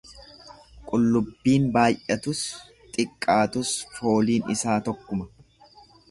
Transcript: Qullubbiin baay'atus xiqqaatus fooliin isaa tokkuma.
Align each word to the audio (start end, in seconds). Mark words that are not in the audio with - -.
Qullubbiin 0.91 1.67
baay'atus 1.75 2.41
xiqqaatus 2.95 3.73
fooliin 3.99 4.49
isaa 4.55 4.79
tokkuma. 4.89 5.29